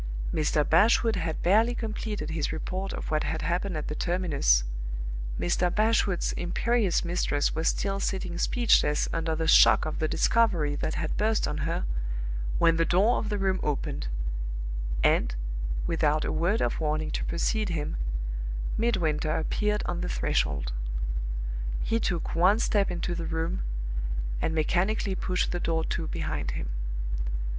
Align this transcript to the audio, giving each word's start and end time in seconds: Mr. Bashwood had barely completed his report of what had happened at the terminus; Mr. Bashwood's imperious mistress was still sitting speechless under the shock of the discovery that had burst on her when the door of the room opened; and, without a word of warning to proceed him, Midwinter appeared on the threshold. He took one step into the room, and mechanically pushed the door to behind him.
Mr. 0.33 0.67
Bashwood 0.67 1.15
had 1.15 1.43
barely 1.43 1.75
completed 1.75 2.31
his 2.31 2.51
report 2.51 2.91
of 2.91 3.11
what 3.11 3.21
had 3.23 3.43
happened 3.43 3.77
at 3.77 3.87
the 3.87 3.93
terminus; 3.93 4.63
Mr. 5.39 5.69
Bashwood's 5.69 6.31
imperious 6.31 7.05
mistress 7.05 7.53
was 7.53 7.67
still 7.67 7.99
sitting 7.99 8.39
speechless 8.39 9.07
under 9.13 9.35
the 9.35 9.45
shock 9.47 9.85
of 9.85 9.99
the 9.99 10.07
discovery 10.07 10.73
that 10.75 10.95
had 10.95 11.15
burst 11.17 11.47
on 11.47 11.59
her 11.69 11.85
when 12.57 12.77
the 12.77 12.83
door 12.83 13.19
of 13.19 13.29
the 13.29 13.37
room 13.37 13.59
opened; 13.61 14.07
and, 15.03 15.35
without 15.85 16.25
a 16.25 16.31
word 16.31 16.61
of 16.63 16.79
warning 16.79 17.11
to 17.11 17.23
proceed 17.25 17.69
him, 17.69 17.95
Midwinter 18.79 19.37
appeared 19.37 19.83
on 19.85 20.01
the 20.01 20.09
threshold. 20.09 20.71
He 21.83 21.99
took 21.99 22.33
one 22.33 22.57
step 22.57 22.89
into 22.89 23.13
the 23.13 23.27
room, 23.27 23.61
and 24.41 24.55
mechanically 24.55 25.13
pushed 25.13 25.51
the 25.51 25.59
door 25.59 25.83
to 25.83 26.07
behind 26.07 26.49
him. 26.57 26.69